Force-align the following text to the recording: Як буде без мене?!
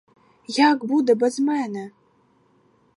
Як 0.57 0.85
буде 0.85 1.15
без 1.15 1.39
мене?! 1.39 1.91